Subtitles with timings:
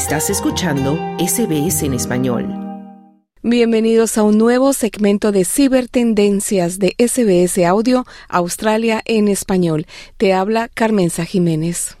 [0.00, 2.48] Estás escuchando SBS en español.
[3.42, 9.86] Bienvenidos a un nuevo segmento de Cibertendencias de SBS Audio Australia en español.
[10.16, 11.98] Te habla Carmenza Jiménez.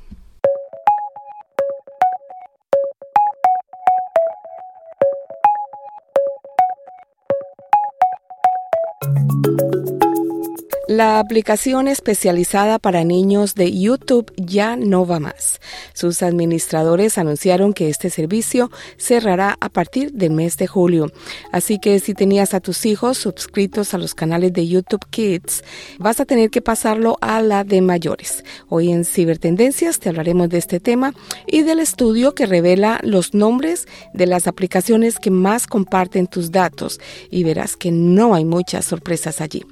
[10.90, 15.60] La aplicación especializada para niños de YouTube ya no va más.
[15.94, 21.12] Sus administradores anunciaron que este servicio cerrará a partir del mes de julio.
[21.52, 25.62] Así que si tenías a tus hijos suscritos a los canales de YouTube Kids,
[26.00, 28.44] vas a tener que pasarlo a la de mayores.
[28.68, 31.14] Hoy en Cibertendencias te hablaremos de este tema
[31.46, 36.98] y del estudio que revela los nombres de las aplicaciones que más comparten tus datos
[37.30, 39.64] y verás que no hay muchas sorpresas allí.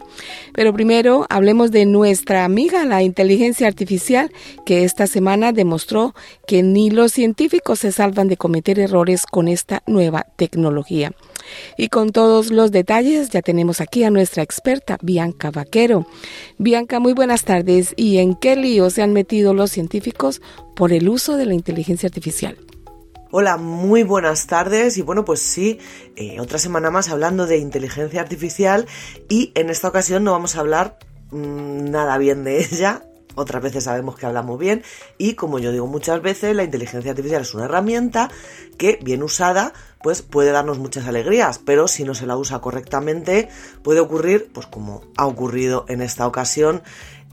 [0.55, 4.31] Pero primero hablemos de nuestra amiga, la inteligencia artificial,
[4.67, 6.15] que esta semana demostró
[6.47, 11.13] que ni los científicos se salvan de cometer errores con esta nueva tecnología.
[11.77, 16.07] Y con todos los detalles ya tenemos aquí a nuestra experta, Bianca Vaquero.
[16.59, 17.95] Bianca, muy buenas tardes.
[17.97, 20.43] ¿Y en qué lío se han metido los científicos
[20.77, 22.59] por el uso de la inteligencia artificial?
[23.31, 25.79] Hola, muy buenas tardes y bueno, pues sí,
[26.17, 28.87] eh, otra semana más hablando de inteligencia artificial
[29.29, 30.99] y en esta ocasión no vamos a hablar
[31.31, 33.03] nada bien de ella,
[33.35, 34.83] otras veces sabemos que hablamos bien
[35.17, 38.31] y como yo digo muchas veces, la inteligencia artificial es una herramienta
[38.77, 43.49] que bien usada pues puede darnos muchas alegrías, pero si no se la usa correctamente
[43.83, 46.83] puede ocurrir pues como ha ocurrido en esta ocasión.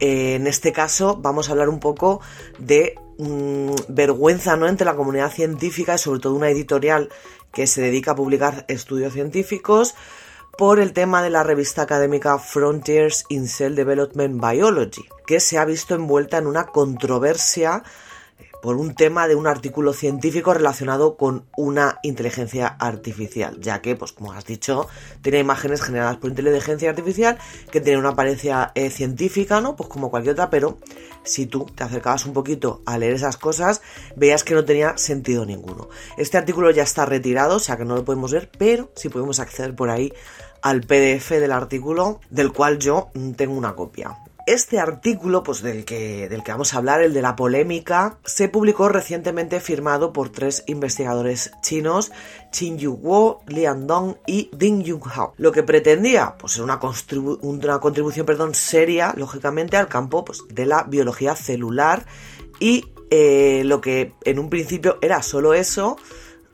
[0.02, 2.20] Eh, en este caso vamos a hablar un poco
[2.60, 4.68] de Mm, vergüenza ¿no?
[4.68, 7.10] entre la comunidad científica y sobre todo una editorial
[7.54, 9.96] que se dedica a publicar estudios científicos
[10.58, 15.66] por el tema de la revista académica Frontiers in Cell Development Biology, que se ha
[15.66, 17.84] visto envuelta en una controversia
[18.66, 24.12] por un tema de un artículo científico relacionado con una inteligencia artificial, ya que, pues
[24.12, 24.88] como has dicho,
[25.22, 27.38] tiene imágenes generadas por inteligencia artificial
[27.70, 29.76] que tienen una apariencia eh, científica, ¿no?
[29.76, 30.80] Pues como cualquier otra, pero
[31.24, 33.84] si tú te acercabas un poquito a leer esas cosas,
[34.16, 35.88] veías que no tenía sentido ninguno.
[36.18, 39.40] Este artículo ya está retirado, o sea que no lo podemos ver, pero sí podemos
[39.40, 40.12] acceder por ahí
[40.64, 44.18] al PDF del artículo, del cual yo mm, tengo una copia.
[44.46, 48.48] Este artículo, pues del que, del que vamos a hablar, el de la polémica, se
[48.48, 52.12] publicó recientemente firmado por tres investigadores chinos,
[52.52, 55.34] Qin Yu Guo, Lian Dong y Ding Junhao.
[55.38, 56.80] Lo que pretendía, pues una,
[57.42, 62.06] una contribución perdón, seria, lógicamente, al campo pues, de la biología celular
[62.60, 65.98] y eh, lo que en un principio era solo eso,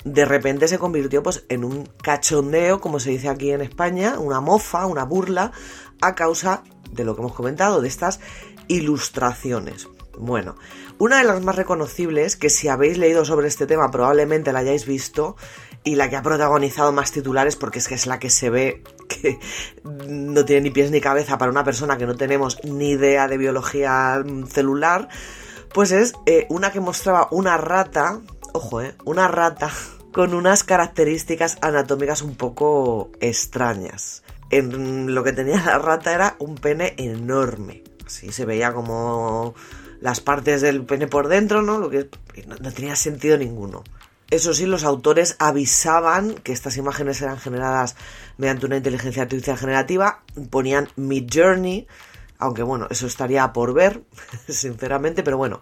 [0.04, 4.42] de repente se convirtió pues en un cachondeo, como se dice aquí en España, una
[4.42, 5.52] mofa, una burla,
[6.02, 8.20] a causa de lo que hemos comentado, de estas
[8.68, 9.88] ilustraciones.
[10.18, 10.56] Bueno,
[10.98, 14.86] una de las más reconocibles, que si habéis leído sobre este tema probablemente la hayáis
[14.86, 15.36] visto,
[15.84, 18.84] y la que ha protagonizado más titulares porque es que es la que se ve
[19.08, 19.40] que
[19.84, 23.38] no tiene ni pies ni cabeza para una persona que no tenemos ni idea de
[23.38, 25.10] biología celular,
[25.74, 28.20] pues es eh, una que mostraba una rata,
[28.54, 29.72] ojo, eh, una rata
[30.14, 36.56] con unas características anatómicas un poco extrañas en lo que tenía la rata era un
[36.56, 37.84] pene enorme.
[38.06, 39.56] Así se veía como
[40.02, 41.80] las partes del pene por dentro, ¿no?
[41.80, 42.10] Lo que
[42.48, 43.84] no, tenía sentido ninguno.
[44.30, 47.96] Eso sí, los autores avisaban que estas imágenes eran generadas
[48.38, 51.88] mediante una inteligencia artificial generativa, ponían Mid Journey,
[52.42, 54.02] aunque bueno, eso estaría por ver,
[54.50, 55.62] sinceramente, pero bueno,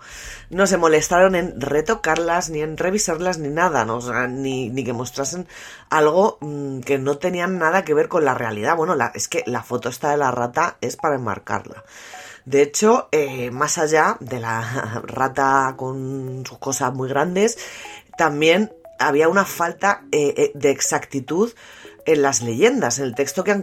[0.49, 3.85] no se molestaron en retocarlas, ni en revisarlas, ni nada,
[4.27, 5.47] ni que mostrasen
[5.89, 8.75] algo mm, que no tenían nada que ver con la realidad.
[8.75, 11.83] Bueno, la, es que la foto esta de la rata es para enmarcarla.
[12.45, 17.57] De hecho, eh, más allá de la rata con sus cosas muy grandes,
[18.17, 21.51] también había una falta eh, eh, de exactitud
[22.09, 23.61] en las leyendas, en el texto que,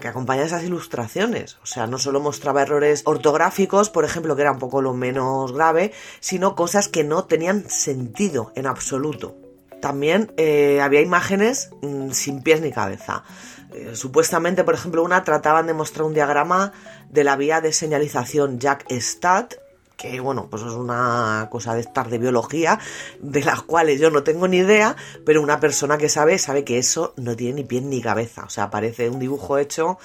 [0.00, 1.56] que acompaña esas ilustraciones.
[1.62, 5.52] O sea, no solo mostraba errores ortográficos, por ejemplo, que era un poco lo menos
[5.52, 9.36] grave, sino cosas que no tenían sentido en absoluto.
[9.80, 13.24] También eh, había imágenes mm, sin pies ni cabeza.
[13.72, 16.72] Eh, supuestamente, por ejemplo, una trataban de mostrar un diagrama
[17.08, 19.54] de la vía de señalización Jack Stat
[19.96, 22.78] que bueno, pues es una cosa de estar de biología,
[23.20, 26.78] de las cuales yo no tengo ni idea, pero una persona que sabe, sabe que
[26.78, 28.44] eso no tiene ni pie ni cabeza.
[28.44, 29.98] O sea, parece un dibujo hecho,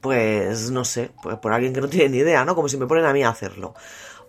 [0.00, 2.54] pues no sé, pues por alguien que no tiene ni idea, ¿no?
[2.54, 3.74] Como si me ponen a mí a hacerlo.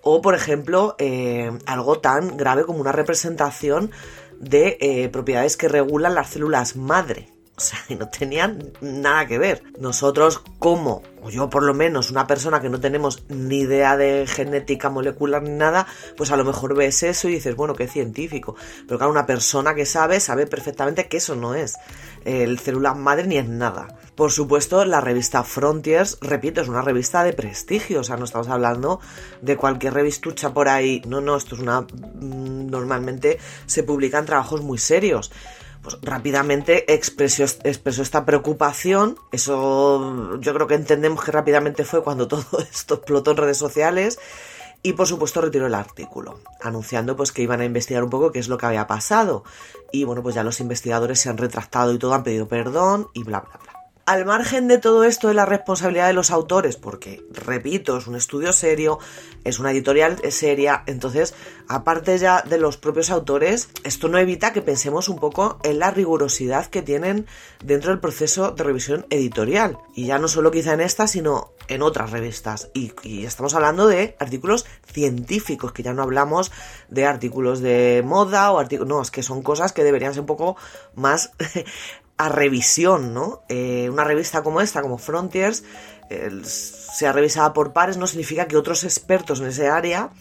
[0.01, 3.91] O, por ejemplo, eh, algo tan grave como una representación
[4.39, 7.29] de eh, propiedades que regulan las células madre.
[7.55, 9.61] O sea, y no tenían nada que ver.
[9.79, 14.25] Nosotros, como, o yo por lo menos, una persona que no tenemos ni idea de
[14.25, 15.85] genética molecular ni nada,
[16.17, 18.55] pues a lo mejor ves eso y dices, bueno, qué científico.
[18.87, 21.77] Pero claro, una persona que sabe, sabe perfectamente que eso no es
[22.25, 23.99] el célula madre ni es nada.
[24.15, 28.47] Por supuesto, la revista Frontiers, repito, es una revista de prestigio, o sea, no estamos
[28.47, 28.99] hablando
[29.41, 31.01] de cualquier revistucha por ahí.
[31.07, 31.81] No, no, esto es una...
[31.81, 35.31] Mm, normalmente se publican trabajos muy serios
[35.83, 39.17] pues rápidamente expresó, expresó esta preocupación.
[39.31, 44.17] Eso yo creo que entendemos que rápidamente fue cuando todo esto explotó en redes sociales.
[44.85, 48.39] Y por supuesto retiró el artículo, anunciando pues que iban a investigar un poco qué
[48.39, 49.43] es lo que había pasado.
[49.93, 53.23] Y bueno, pues ya los investigadores se han retractado y todo, han pedido perdón y
[53.23, 53.82] bla bla bla.
[54.05, 58.17] Al margen de todo esto de la responsabilidad de los autores, porque, repito, es un
[58.17, 58.99] estudio serio,
[59.45, 61.33] es una editorial seria, entonces,
[61.69, 65.89] aparte ya de los propios autores, esto no evita que pensemos un poco en la
[65.89, 67.27] rigurosidad que tienen
[67.63, 69.77] dentro del proceso de revisión editorial.
[69.95, 72.71] Y ya no solo quizá en esta, sino en otras revistas.
[72.73, 72.91] Y,
[73.23, 76.51] estamos hablando de artículos científicos, que ya no hablamos
[76.89, 78.89] de artículos de moda o artículos...
[78.89, 80.57] No, es que son cosas que deberían ser un poco
[80.93, 81.31] más
[82.17, 83.43] a revisión, ¿no?
[83.49, 85.63] Eh, una revista como esta, como Frontiers,
[86.43, 90.11] sea revisada por pares, no significa que otros expertos en ese área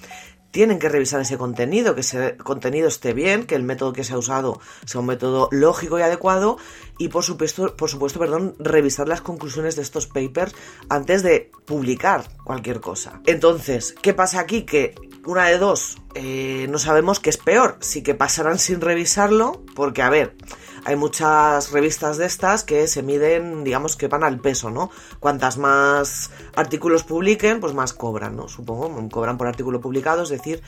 [0.53, 4.12] tienen que revisar ese contenido, que ese contenido esté bien, que el método que se
[4.12, 6.59] ha usado sea un método lógico y adecuado
[6.99, 10.55] y por supuesto, por supuesto, perdón, revisar las conclusiones de estos papers
[10.91, 13.21] antes de publicar cualquier cosa.
[13.27, 14.65] Entonces, ¿qué pasa aquí?
[14.65, 14.94] Que
[15.25, 20.03] una de dos, eh, no sabemos qué es peor, si que pasarán sin revisarlo, porque
[20.03, 20.37] a ver,
[20.84, 24.90] hay muchas revistas de estas que se miden, digamos que van al peso, ¿no?
[25.20, 28.49] Cuantas más artículos publiquen, pues más cobran, ¿no?
[28.49, 30.62] Supongo, cobran por artículo publicado, es decir,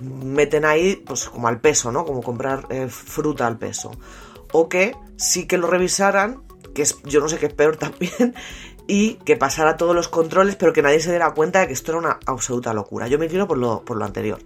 [0.00, 2.04] meten ahí, pues como al peso, ¿no?
[2.04, 3.92] Como comprar eh, fruta al peso.
[4.52, 6.42] O que sí que lo revisaran,
[6.74, 8.34] que es, yo no sé qué es peor también,
[8.86, 11.92] y que pasara todos los controles, pero que nadie se diera cuenta de que esto
[11.92, 13.08] era una absoluta locura.
[13.08, 14.40] Yo me quiero por lo, por lo anterior.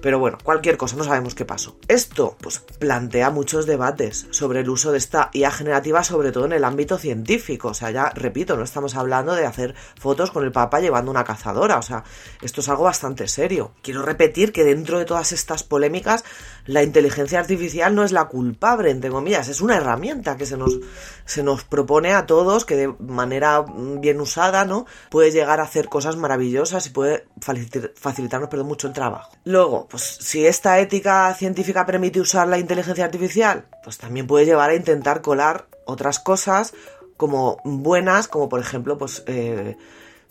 [0.00, 1.76] Pero bueno, cualquier cosa, no sabemos qué pasó.
[1.88, 6.52] Esto, pues, plantea muchos debates sobre el uso de esta IA generativa, sobre todo en
[6.52, 7.68] el ámbito científico.
[7.68, 11.24] O sea, ya repito, no estamos hablando de hacer fotos con el Papa llevando una
[11.24, 11.78] cazadora.
[11.78, 12.04] O sea,
[12.42, 13.72] esto es algo bastante serio.
[13.82, 16.24] Quiero repetir que dentro de todas estas polémicas,
[16.66, 20.78] la inteligencia artificial no es la culpable, entre comillas, es una herramienta que se nos,
[21.24, 23.64] se nos propone a todos, que de manera
[24.00, 24.86] bien usada, ¿no?
[25.10, 29.32] Puede llegar a hacer cosas maravillosas y puede facilitarnos, perdón, mucho el trabajo.
[29.44, 34.70] Luego, pues si esta ética científica permite usar la inteligencia artificial, pues también puede llevar
[34.70, 36.74] a intentar colar otras cosas
[37.16, 39.76] como buenas, como por ejemplo, pues eh,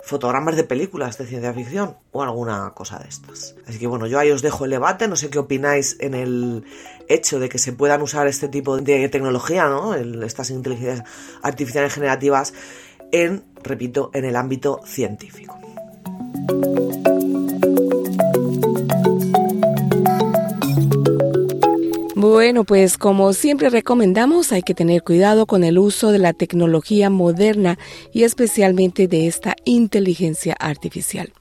[0.00, 3.56] fotogramas de películas de ciencia ficción o alguna cosa de estas.
[3.66, 6.64] Así que bueno, yo ahí os dejo el debate, no sé qué opináis en el
[7.08, 9.94] hecho de que se puedan usar este tipo de tecnología, ¿no?
[9.94, 11.02] estas inteligencias
[11.42, 12.54] artificiales generativas
[13.12, 15.58] en, repito, en el ámbito científico.
[22.20, 27.10] Bueno, pues como siempre recomendamos, hay que tener cuidado con el uso de la tecnología
[27.10, 27.78] moderna
[28.12, 31.32] y especialmente de esta inteligencia artificial.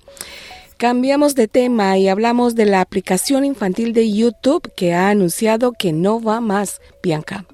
[0.77, 5.94] Cambiamos de tema y hablamos de la aplicación infantil de YouTube que ha anunciado que
[5.94, 7.47] no va más, Bianca.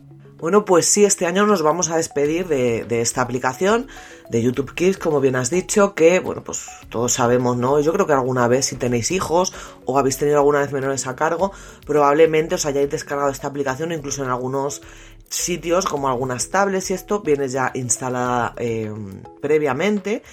[0.44, 3.88] Bueno, pues sí, este año nos vamos a despedir de, esta aplicación
[4.30, 7.80] de YouTube Kids, como bien has dicho, que, bueno, pues todos sabemos, ¿no?
[7.80, 9.54] Yo creo que alguna vez si tenéis hijos
[9.86, 11.54] o habéis tenido alguna vez menores a cargo,
[11.88, 14.82] probablemente os hayáis descargado esta aplicación, incluso en algunos
[15.30, 20.24] sitios como algunas tablets y esto viene ya instalada em, previamente.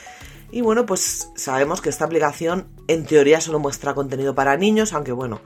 [0.52, 5.12] Y bueno, pues sabemos que esta aplicación en teoría solo muestra contenido para niños, aunque
[5.12, 5.40] bueno,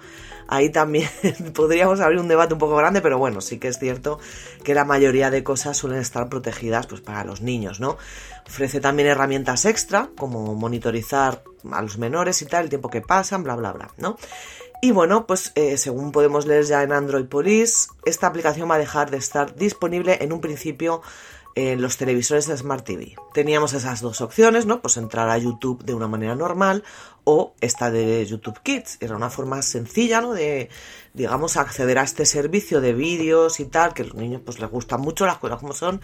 [0.48, 1.08] ahí también
[1.54, 4.18] podríamos abrir un debate un poco grande, pero bueno, sí que es cierto
[4.62, 7.98] que la mayoría de cosas suelen estar protegidas pues para los niños, ¿no?
[8.46, 13.42] Ofrece también herramientas extra, como monitorizar a los menores y tal, el tiempo que pasan,
[13.42, 14.16] bla, bla, bla, ¿no?
[14.80, 18.78] Y bueno, pues eh, según podemos leer ya en Android Police, esta aplicación va a
[18.78, 21.00] dejar de estar disponible en un principio
[21.54, 23.14] en los televisores de Smart TV.
[23.32, 24.80] Teníamos esas dos opciones, ¿no?
[24.80, 26.82] Pues entrar a YouTube de una manera normal
[27.24, 28.98] o esta de YouTube Kids.
[29.00, 30.32] Era una forma sencilla, ¿no?
[30.32, 30.68] De,
[31.12, 34.70] digamos, acceder a este servicio de vídeos y tal, que a los niños pues les
[34.70, 36.00] gustan mucho las cosas como son,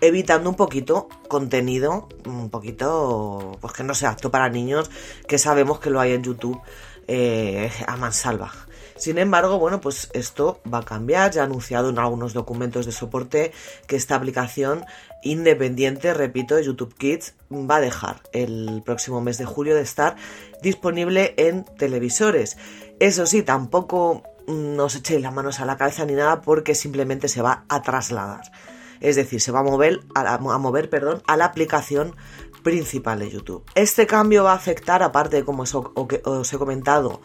[0.00, 4.90] evitando un poquito contenido, un poquito, pues que no sea apto para niños,
[5.28, 6.60] que sabemos que lo hay en YouTube
[7.06, 8.52] eh, a mansalva.
[8.96, 11.32] Sin embargo, bueno, pues esto va a cambiar.
[11.32, 13.52] Ya ha anunciado en algunos documentos de soporte
[13.86, 14.84] que esta aplicación
[15.22, 20.16] independiente, repito, de YouTube Kids va a dejar el próximo mes de julio de estar
[20.62, 22.56] disponible en televisores.
[23.00, 27.42] Eso sí, tampoco nos echéis las manos a la cabeza ni nada porque simplemente se
[27.42, 28.52] va a trasladar.
[29.00, 32.14] Es decir, se va a mover, a, mover perdón, a la aplicación
[32.62, 33.64] principal de YouTube.
[33.74, 37.20] Este cambio va a afectar, aparte de como os he comentado,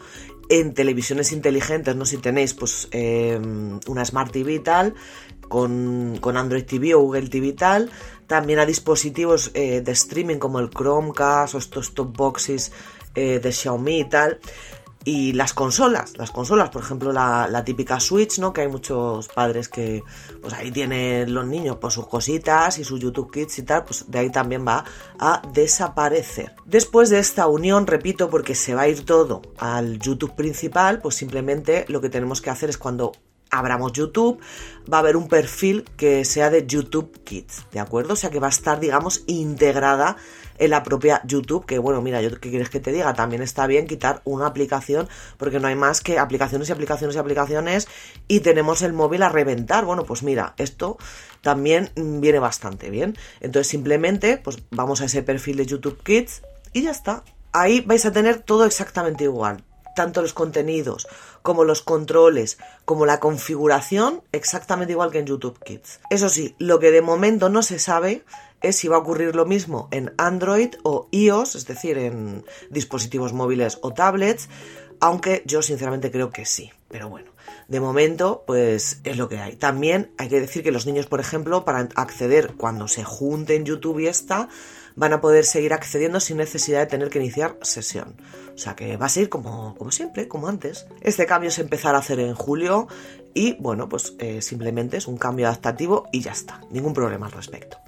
[0.50, 4.94] en televisiones inteligentes, no si tenéis pues em, una Smart TV y tal,
[5.48, 7.90] con, Android TV o Google TV y tal,
[8.26, 12.72] también a dispositivos eh, de streaming como el Chromecast o estos top boxes
[13.14, 14.40] eh, de Xiaomi y tal.
[15.02, 18.52] Y las consolas, las consolas, por ejemplo, la, típica Switch, ¿no?
[18.52, 20.02] Que hay muchos padres que,
[20.42, 24.04] pues ahí tienen los niños pues sus cositas y sus YouTube Kids y tal, pues
[24.10, 24.84] de ahí también va
[25.18, 26.54] a desaparecer.
[26.66, 31.14] Después de esta unión, repito, porque se va a ir todo al YouTube principal, pues
[31.14, 33.12] simplemente lo que tenemos que hacer es cuando
[33.50, 34.38] abramos YouTube,
[34.92, 38.12] va a haber un perfil que sea de YouTube Kids, ¿de acuerdo?
[38.12, 40.16] O sea que va a estar, digamos, integrada
[40.60, 43.66] en la propia YouTube, que bueno, mira, yo qué quieres que te diga, también está
[43.66, 47.88] bien quitar una aplicación, porque no hay más que aplicaciones y aplicaciones y aplicaciones
[48.28, 49.86] y tenemos el móvil a reventar.
[49.86, 50.98] Bueno, pues mira, esto
[51.40, 53.16] también viene bastante bien.
[53.40, 56.42] Entonces simplemente, pues vamos a ese perfil de YouTube Kids
[56.74, 57.24] y ya está.
[57.52, 59.64] Ahí vais a tener todo exactamente igual
[59.96, 61.08] tanto los contenidos
[61.42, 66.00] como los controles, como la configuración, exactamente igual que en YouTube Kids.
[66.10, 68.24] Eso sí, lo que de momento no se sabe
[68.62, 73.32] es si va a ocurrir lo mismo en Android o iOS, es decir, en dispositivos
[73.32, 74.48] móviles o tablets,
[75.00, 77.30] aunque yo sinceramente creo que sí, pero bueno.
[77.68, 79.56] De momento, pues es lo que hay.
[79.56, 84.00] También hay que decir que los niños, por ejemplo, para acceder cuando se junten YouTube
[84.00, 84.48] y esta,
[84.96, 88.16] van a poder seguir accediendo sin necesidad de tener que iniciar sesión.
[88.54, 90.86] O sea que va a ser como, como siempre, como antes.
[91.00, 92.88] Este cambio se empezará a hacer en julio
[93.34, 96.60] y bueno, pues eh, simplemente es un cambio adaptativo y ya está.
[96.70, 97.78] Ningún problema al respecto.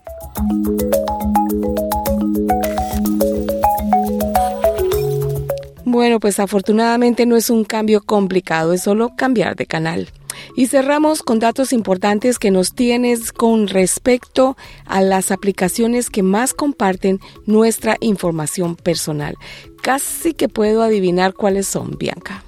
[5.92, 10.08] Bueno, pues afortunadamente no es un cambio complicado, es solo cambiar de canal.
[10.56, 16.54] Y cerramos con datos importantes que nos tienes con respecto a las aplicaciones que más
[16.54, 19.36] comparten nuestra información personal.
[19.82, 22.42] Casi que puedo adivinar cuáles son, Bianca.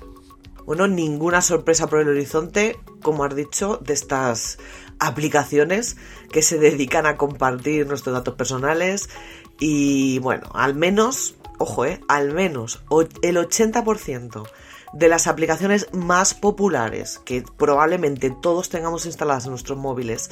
[0.65, 4.59] Bueno, ninguna sorpresa por el horizonte, como has dicho, de estas
[4.99, 5.97] aplicaciones
[6.31, 9.09] que se dedican a compartir nuestros datos personales
[9.61, 12.83] y bueno, al menos, ojo, eh, al menos
[13.23, 14.47] el 80%
[14.95, 20.31] de las aplicaciones más populares que probablemente todos tengamos instaladas en nuestros móviles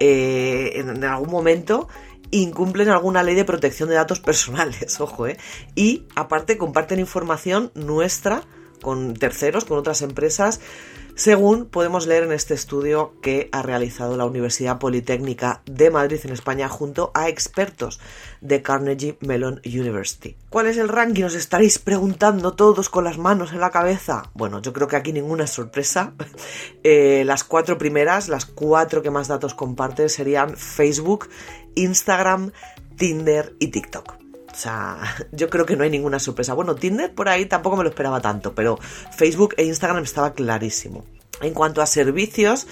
[0.00, 1.88] eh, en, algún momento
[2.32, 5.36] incumplen alguna ley de protección de datos personales, ojo, ¿eh?
[5.74, 8.42] Y aparte comparten información nuestra
[8.80, 10.60] con terceros, con otras empresas,
[11.14, 16.32] según podemos leer en este estudio que ha realizado la Universidad Politécnica de Madrid en
[16.32, 18.00] España junto a expertos
[18.40, 20.36] de Carnegie Mellon University.
[20.48, 21.24] ¿Cuál es el ranking?
[21.24, 24.30] Os estaréis preguntando todos con las manos en la cabeza.
[24.34, 26.14] Bueno, yo creo que aquí ninguna sorpresa.
[26.84, 31.28] Eh, las cuatro primeras, las cuatro que más datos comparten serían Facebook,
[31.76, 32.50] Instagram,
[32.96, 34.21] Tinder y TikTok.
[34.52, 34.98] O sea,
[35.32, 36.54] yo creo que no hay ninguna sorpresa.
[36.54, 38.78] Bueno, Tinder por ahí tampoco me lo esperaba tanto, pero
[39.16, 41.04] Facebook e Instagram estaba clarísimo.
[41.40, 42.66] En cuanto a servicios,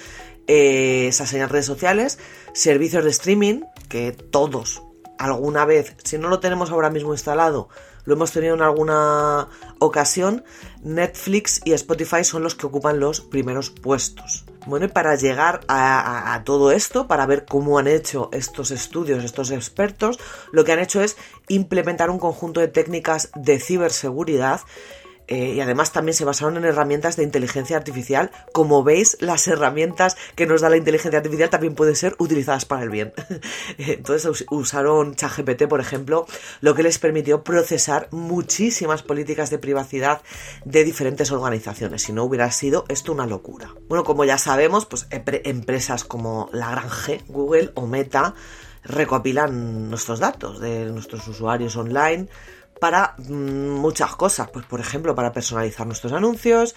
[0.47, 2.19] eh, esas redes sociales,
[2.53, 4.83] servicios de streaming, que todos
[5.21, 7.69] alguna vez, si no lo tenemos ahora mismo instalado,
[8.05, 9.49] lo hemos tenido en alguna
[9.79, 10.45] ocasión,
[10.83, 14.47] Netflix y Spotify son los que ocupan los primeros puestos.
[14.67, 19.51] Bueno, y para llegar a, todo esto, para ver cómo han hecho estos estudios, estos
[19.51, 20.19] expertos,
[20.53, 21.17] lo que han hecho es
[21.49, 24.61] implementar un conjunto de técnicas de ciberseguridad
[25.31, 28.33] eh, y además también se basaron en herramientas de inteligencia artificial.
[28.53, 32.83] Como veis, las herramientas que nos da la inteligencia artificial también pueden ser utilizadas para
[32.83, 33.13] el bien.
[33.79, 36.27] Entonces usaron ChatGPT, por ejemplo,
[36.61, 40.21] lo que les permitió procesar muchísimas políticas de privacidad
[40.65, 42.03] de diferentes organizaciones.
[42.03, 43.73] Si no hubiera sido esto una locura.
[43.89, 46.89] Bueno, como ya sabemos, pues empresas como la Gran
[47.29, 48.35] Google o Meta
[48.83, 52.29] recopilan nuestros datos de nuestros usuarios online
[52.81, 56.75] para mm, muchas cosas, pues por ejemplo para personalizar nuestros anuncios,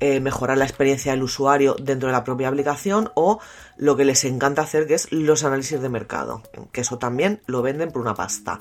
[0.00, 3.40] eh, mejorar la experiencia del usuario dentro de la propia aplicación o
[3.76, 7.62] lo que les encanta hacer que es los análisis de mercado, que eso también lo
[7.62, 8.60] venden por una pasta.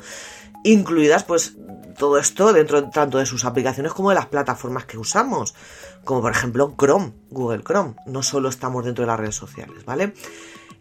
[0.63, 1.56] Incluidas pues
[1.98, 5.53] todo esto dentro tanto de sus aplicaciones como de las plataformas que usamos,
[6.03, 10.13] como por ejemplo Chrome, Google Chrome, no solo estamos dentro de las redes sociales, ¿vale?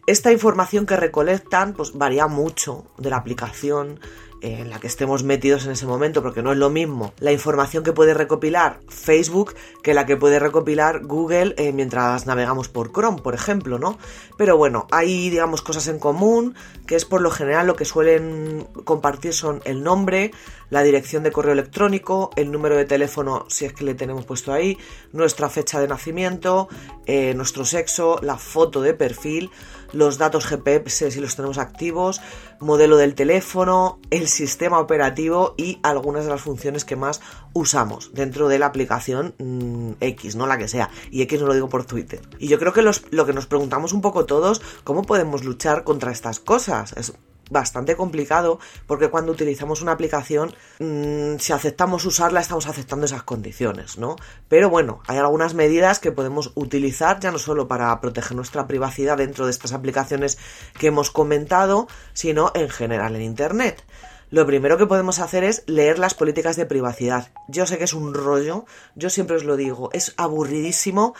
[0.07, 3.99] Esta información que recolectan pues varía mucho de la aplicación
[4.41, 7.83] en la que estemos metidos en ese momento, porque no es lo mismo la información
[7.83, 13.21] que puede recopilar Facebook que la que puede recopilar Google eh, mientras navegamos por Chrome,
[13.21, 13.97] por ejemplo, ¿no?
[14.37, 18.67] Pero bueno, hay, digamos, cosas en común, que es por lo general lo que suelen
[18.83, 20.31] compartir son el nombre,
[20.69, 24.53] la dirección de correo electrónico, el número de teléfono, si es que le tenemos puesto
[24.53, 24.77] ahí,
[25.13, 26.67] nuestra fecha de nacimiento,
[27.05, 29.49] eh, nuestro sexo, la foto de perfil,
[29.93, 32.21] los datos GPS si los tenemos activos,
[32.59, 37.21] modelo del teléfono, el sistema operativo y algunas de las funciones que más
[37.53, 40.89] usamos dentro de la aplicación mm, X, no la que sea.
[41.11, 42.21] Y X no lo digo por Twitter.
[42.39, 46.11] Y yo creo que lo que nos preguntamos un poco todos, ¿cómo podemos luchar contra
[46.11, 46.93] estas cosas?
[46.93, 47.13] Es
[47.49, 53.97] bastante complicado porque cuando utilizamos una aplicación, mm, si aceptamos usarla, estamos aceptando esas condiciones,
[53.97, 54.15] ¿no?
[54.47, 59.17] Pero bueno, hay algunas medidas que podemos utilizar ya no solo para proteger nuestra privacidad
[59.17, 60.37] dentro de estas aplicaciones
[60.79, 63.83] que hemos comentado, sino en general en Internet.
[64.29, 67.31] Lo primero que podemos hacer es leer las políticas de privacidad.
[67.47, 71.15] Yo sé que es un rollo, yo siempre os lo digo, es aburridísimo,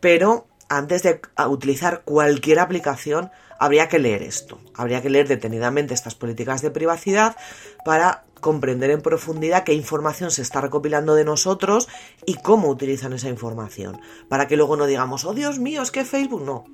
[0.00, 6.14] pero antes de utilizar cualquier aplicación, habría que leer esto, habría que leer detenidamente estas
[6.14, 7.36] políticas de privacidad
[7.84, 11.88] para comprender en profundidad qué información se está recopilando de nosotros
[12.26, 16.04] y cómo utilizan esa información, para que luego no digamos, oh Dios mío, es que
[16.04, 16.64] Facebook no.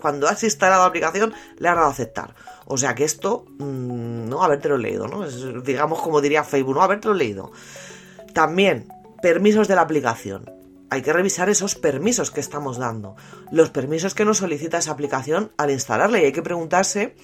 [0.00, 2.34] Cuando has instalado la aplicación le has dado a aceptar.
[2.66, 5.26] O sea que esto, mmm, no, habértelo leído, ¿no?
[5.62, 7.50] digamos como diría Facebook, no, habértelo leído.
[8.32, 8.86] También,
[9.20, 10.57] permisos de la aplicación
[10.90, 13.16] hay que revisar esos permisos que estamos dando,
[13.50, 17.14] los permisos que nos solicita esa aplicación al instalarla y hay que preguntarse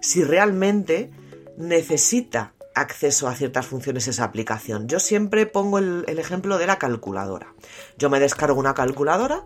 [0.00, 1.10] si realmente
[1.56, 4.86] necesita acceso a ciertas funciones esa aplicación.
[4.86, 7.54] Yo siempre pongo el, ejemplo de la calculadora.
[7.96, 9.44] Yo me descargo una calculadora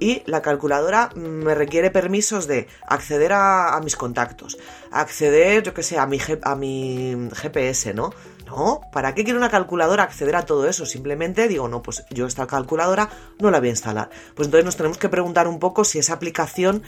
[0.00, 4.56] y la calculadora me requiere permisos de acceder a, mis contactos,
[4.90, 8.14] acceder, yo que sé, a mi, a mi GPS, ¿no?
[8.50, 10.84] No, ¿para qué quiero una calculadora acceder a todo eso?
[10.84, 14.10] Simplemente digo, no, pues yo esta calculadora no la voy a instalar.
[14.34, 16.82] Pues entonces nos tenemos que preguntar un poco si esa aplicación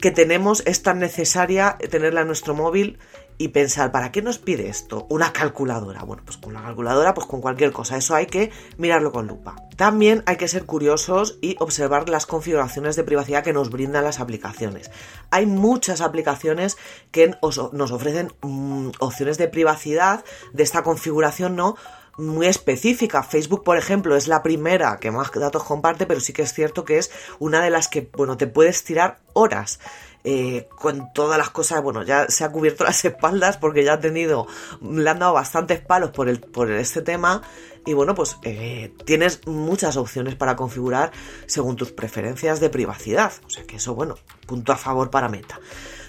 [0.00, 2.98] que tenemos es tan necesaria tenerla en nuestro móvil
[3.38, 5.06] y pensar, ¿para qué nos pide esto?
[5.10, 6.02] Una calculadora.
[6.04, 7.96] Bueno, pues con la calculadora, pues con cualquier cosa.
[7.96, 9.56] Eso hay que mirarlo con lupa.
[9.76, 14.20] También hay que ser curiosos y observar las configuraciones de privacidad que nos brindan las
[14.20, 14.90] aplicaciones.
[15.30, 16.76] Hay muchas aplicaciones
[17.10, 21.76] que nos ofrecen mm, opciones de privacidad de esta configuración, ¿no?
[22.18, 23.22] muy específica.
[23.22, 26.84] Facebook, por ejemplo, es la primera que más datos comparte, pero sí que es cierto
[26.84, 29.80] que es una de las que, bueno, te puedes tirar horas.
[30.28, 34.00] Eh, con todas las cosas, bueno, ya se ha cubierto las espaldas porque ya ha
[34.00, 34.48] tenido,
[34.82, 37.42] le han dado bastantes palos por, el, por este tema
[37.86, 41.12] y bueno, pues eh, tienes muchas opciones para configurar
[41.46, 44.16] según tus preferencias de privacidad, o sea que eso, bueno,
[44.48, 45.60] punto a favor para Meta.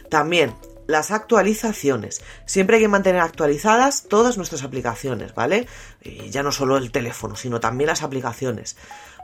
[0.10, 0.56] También
[0.88, 2.23] las actualizaciones.
[2.47, 5.67] Siempre hay que mantener actualizadas todas nuestras aplicaciones, ¿vale?
[6.01, 8.77] Y ya no solo el teléfono, sino también las aplicaciones.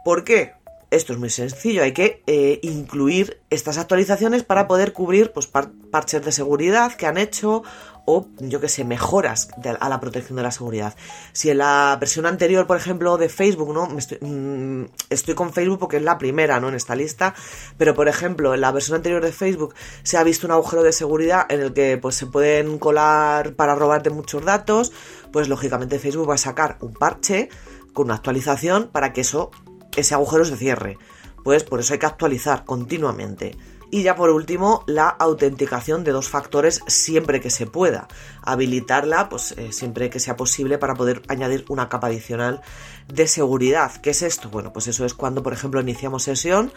[0.05, 0.53] ¿Por qué?
[0.93, 6.23] Esto es muy sencillo, hay que eh, incluir estas actualizaciones para poder cubrir pues, parches
[6.23, 7.63] de seguridad que han hecho
[8.05, 9.47] o, yo que sé, mejoras
[9.79, 10.93] a la protección de la seguridad.
[11.31, 13.87] Si en la versión anterior, por ejemplo, de Facebook, ¿no?
[13.87, 16.69] Mm, estoy, con Facebook porque es la primera, ¿no?
[16.69, 17.33] En esta lista,
[17.77, 20.91] pero, por ejemplo, en la versión anterior de Facebook se ha visto un agujero de
[20.91, 24.91] seguridad en el que, pues, se pueden colar para robarte muchos datos,
[25.31, 27.49] pues, lógicamente Facebook va a sacar un parche
[27.93, 29.49] con una actualización para que eso
[29.95, 30.97] ese agujero se cierre.
[31.43, 33.57] Pues por eso hay que actualizar continuamente.
[33.93, 38.07] Y ya por último, la autenticación de dos factores siempre que se pueda.
[38.41, 42.61] Habilitarla, pues eh, siempre que sea posible para poder añadir una capa adicional
[43.07, 43.91] de seguridad.
[44.01, 44.49] ¿Qué es esto?
[44.49, 46.73] Bueno, pues eso es cuando, por ejemplo, iniciamos sesión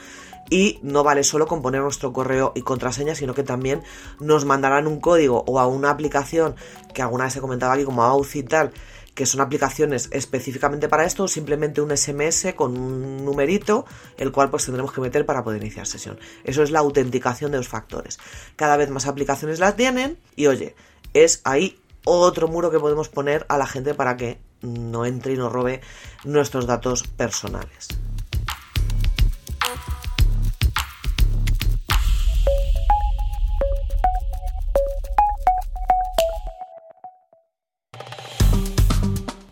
[0.50, 3.82] y no vale solo con poner nuestro correo y contraseña, sino que también
[4.20, 6.54] nos mandarán un código o a una aplicación
[6.92, 8.72] que alguna vez he comentado aquí como Auth y tal,
[9.16, 13.86] que son aplicaciones específicamente para esto, o simplemente un SMS con un numerito,
[14.18, 16.20] el cual pues tendremos que meter para poder iniciar sesión.
[16.44, 18.18] Eso es la autenticación de los factores.
[18.54, 20.76] Cada vez más aplicaciones las tienen y oye,
[21.14, 25.36] es ahí otro muro que podemos poner a la gente para que no entre y
[25.36, 25.80] no robe
[26.24, 27.88] nuestros datos personales.